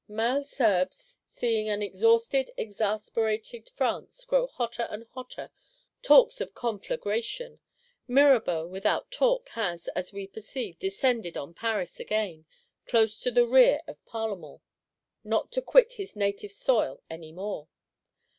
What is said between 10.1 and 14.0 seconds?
we perceive, descended on Paris again, close on the rear of